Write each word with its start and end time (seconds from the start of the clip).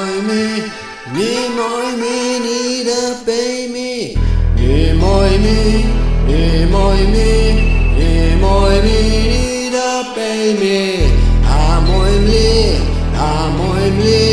Moi 0.00 0.22
mi, 0.28 0.44
ni 1.14 1.32
moi 1.56 1.88
mi, 2.00 2.18
ni 2.44 2.84
da 2.84 3.00
pay 3.26 3.68
Mi 3.68 4.14
ni 4.56 4.92
moi 5.00 5.32
mi, 5.44 5.58
ni 6.28 6.64
moi 6.72 7.02
mi, 7.14 7.32
ni 7.98 8.12
moi 8.42 8.80
mi, 8.84 9.00
ni 9.30 9.70
da 9.74 9.90
pay 10.14 10.56
me, 10.60 10.78
a 11.56 11.80
moi 11.88 12.16
mi, 12.28 12.48
a 13.26 13.30
moi 13.58 13.90
mi, 13.98 14.24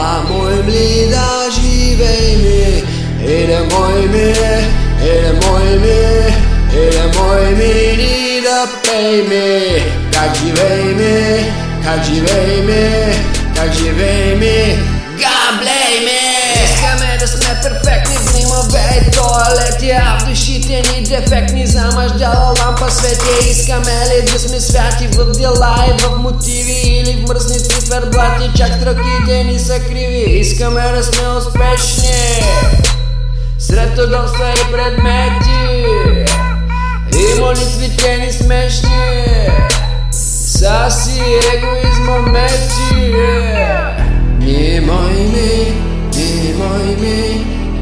a 0.00 0.02
moi 0.30 0.58
mi 0.66 0.84
da 1.14 1.28
jivei 1.54 2.34
me, 2.42 2.60
e 3.34 3.38
da 3.50 3.60
moi 3.70 4.02
mi, 4.14 4.28
e 5.10 5.14
da 5.24 5.32
moi 5.42 5.72
mi, 5.84 5.98
e 6.80 6.84
da 6.96 7.06
moi 7.16 7.48
mi, 7.58 7.72
ni 8.00 8.40
da 8.46 8.60
pay 8.84 9.22
me, 9.30 9.46
da 10.10 10.22
jivei 10.36 10.86
me, 11.00 11.16
da 11.84 11.92
jivei 12.04 12.62
me. 12.70 13.37
Как 13.58 13.72
живей 13.72 14.34
ми, 14.36 14.78
габлей 15.18 16.00
ми. 16.04 16.64
Искаме 16.64 17.18
да 17.20 17.28
сме 17.28 17.60
перфектни 17.62 18.16
в 18.16 18.32
гримове 18.32 19.00
и 19.00 19.10
туалети 19.10 19.90
А 19.90 20.18
в 20.18 20.28
душите 20.28 20.82
ни 20.92 21.02
дефектни. 21.02 21.66
Замъждала 21.66 22.54
лампа 22.60 22.90
свети 22.90 23.50
Искаме 23.50 23.92
ли 23.92 24.32
да 24.32 24.38
сме 24.38 24.60
святи 24.60 25.06
в 25.06 25.38
дела 25.38 25.84
и 25.88 26.02
в 26.02 26.18
мотиви 26.18 26.80
Или 26.84 27.22
в 27.22 27.28
мръсни 27.28 27.58
циферблати, 27.58 28.50
чак 28.56 28.72
строките 28.74 29.44
ни 29.44 29.58
са 29.58 29.80
криви 29.80 30.38
Искаме 30.38 30.92
да 30.96 31.02
сме 31.04 31.28
успешни. 31.28 32.42
Сред 33.58 33.98
удобства 33.98 34.50
и 34.50 34.72
предмети 34.72 35.84
И 37.18 37.40
молитвите 37.40 38.16
ни 38.16 38.32
смешни. 38.32 39.48
Са 40.12 40.86
си 40.90 41.22
m'ont 42.08 42.30
battu. 42.32 42.94
Me, 44.40 44.80
moi, 44.80 45.10
me, 45.34 45.50
me, 46.16 46.28
moi, 46.58 46.80
me, 47.02 47.18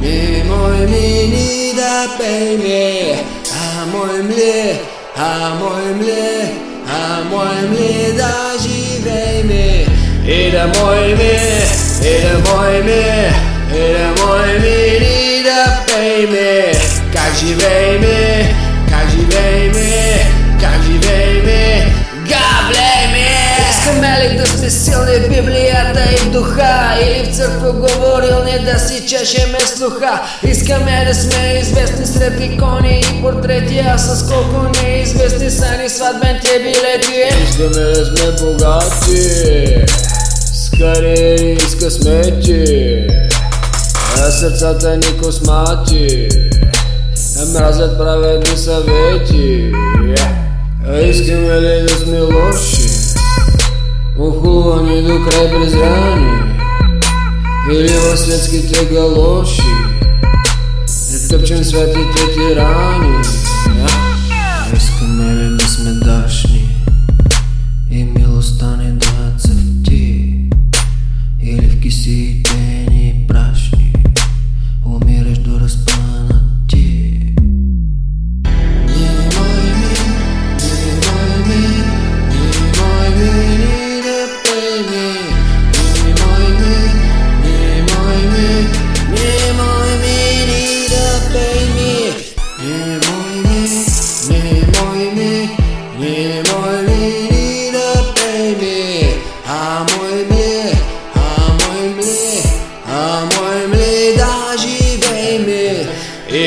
me, 0.02 0.16
moi, 0.48 0.78
me, 0.92 1.04
ni 1.32 1.72
da 1.78 1.94
peine. 2.18 3.18
A 3.52 3.86
moi, 3.92 4.14
me, 4.28 4.56
a 5.16 5.54
moi, 5.60 5.84
me, 6.00 6.24
a 6.86 7.22
moi, 7.30 7.54
me, 7.70 8.16
da 8.18 8.34
j'y 8.62 9.00
vais, 9.04 9.42
me. 9.50 9.66
Moi, 10.78 10.96
me, 11.20 11.34
et 12.04 12.22
da 12.22 12.34
moi, 12.46 12.70
me, 12.88 13.02
et 13.78 13.92
da 13.94 14.08
moi, 14.20 14.46
me, 14.62 14.76
ni 15.02 15.44
da 15.48 15.62
peine. 15.86 16.74
Car 17.12 17.30
j'y 17.38 17.54
vais. 17.54 17.85
Ли 24.30 24.36
да 24.36 24.46
сме 24.46 24.70
силни 24.70 25.12
в 25.12 25.28
Библията 25.28 26.00
и 26.12 26.16
в 26.16 26.30
духа 26.30 26.98
Или 27.02 27.30
в 27.30 27.36
църква 27.36 27.72
говорил 27.72 28.44
не 28.44 28.58
да 28.58 28.78
си 28.78 29.06
чешеме 29.06 29.60
слуха. 29.60 30.20
Искаме 30.42 31.04
да 31.08 31.14
сме 31.14 31.58
известни 31.62 32.06
сред 32.06 32.40
икони 32.40 33.00
и 33.00 33.22
портрети 33.22 33.78
А 33.78 33.98
с 33.98 34.28
колко 34.28 34.80
неизвестни 34.82 35.50
са 35.50 35.78
ни 35.82 35.88
сватбените 35.88 36.58
билети. 36.58 37.44
Искаме 37.48 37.84
да 37.84 38.04
сме 38.04 38.32
богати. 38.32 39.20
С 40.52 40.70
кариери 40.70 41.52
и 41.52 41.60
с 41.60 41.76
късмети 41.76 43.06
А 44.18 44.30
сърцата 44.30 44.96
ни 44.96 45.18
космати. 45.22 46.28
Мразят 47.54 47.98
праведни 47.98 48.56
съвети. 48.56 49.72
Искаме 51.02 51.60
ли 51.60 51.82
да 51.82 51.94
сме 51.94 52.20
лоши 52.20 53.05
Охулвани 54.18 55.02
до 55.02 55.24
край 55.24 55.50
презрани 55.50 56.38
Или 57.72 57.88
в 57.88 58.16
светските 58.16 58.84
галоши. 58.84 59.62
Да 60.86 61.28
тъпчем 61.28 61.64
светите 61.64 62.32
тирани 62.34 63.18
Искаме 64.76 65.34
ли 65.34 65.56
да 65.56 65.68
сме 65.68 65.92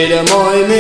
Ele 0.10 0.18
é 0.18 0.24
Moime, 0.34 0.74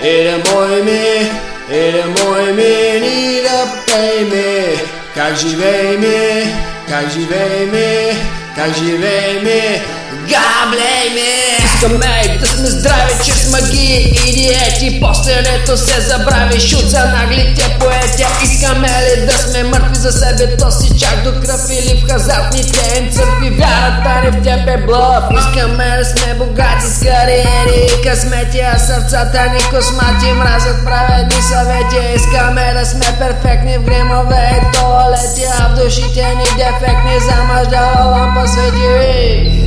ele 0.00 0.28
é 0.28 0.42
Moime, 0.50 1.30
ele 1.68 1.98
é 1.98 2.06
Moime, 2.06 3.00
Nira 3.00 3.66
Peime, 3.84 4.78
Kajiveime, 5.14 6.54
Kajiveime, 6.88 8.16
Kajiveime, 8.56 9.82
Gableime. 10.26 11.55
Искаме 11.76 12.38
да 12.40 12.46
сме 12.46 12.66
здрави 12.66 13.12
чрез 13.24 13.50
магии 13.50 14.18
и 14.26 14.32
диети 14.32 15.00
Постелето 15.00 15.76
се 15.76 16.00
забрави, 16.00 16.60
шут 16.60 16.90
за 16.90 17.04
наглите 17.04 17.76
поети. 17.80 18.24
Искаме 18.44 18.88
ли 18.88 19.26
да 19.26 19.32
сме 19.32 19.62
мъртви 19.62 19.94
за 19.94 20.12
себе, 20.12 20.56
то 20.56 20.70
си 20.70 20.98
чак 21.00 21.22
до 21.24 21.40
кръв 21.40 21.60
Или 21.70 22.00
в 22.00 22.12
хазартните 22.12 22.98
им 22.98 23.10
църкви, 23.10 23.50
вярата 23.50 24.20
ни 24.24 24.30
в 24.30 24.42
теб 24.42 24.68
е 24.68 24.86
блъв 24.86 25.24
Искаме 25.38 25.96
да 25.98 26.04
сме 26.04 26.34
богати 26.34 26.86
с 26.86 26.98
кариери 26.98 27.86
и 27.86 28.08
късмети 28.08 28.60
А 28.60 28.78
сърцата 28.78 29.42
ни 29.52 29.60
космати. 29.70 30.32
Мразят 30.32 30.84
праведни 30.84 31.42
съвети. 31.42 32.14
Искаме 32.16 32.74
да 32.78 32.86
сме 32.86 33.06
перфектни 33.18 33.78
в 33.78 33.82
гримове. 33.82 34.60
И 34.62 34.76
туалети 34.76 35.44
А 35.58 35.68
в 35.68 35.74
душите 35.74 36.34
ни 36.34 36.44
дефектни 36.56 37.16
замъждала 37.28 38.04
лампа 38.04 38.48
свети 38.48 39.65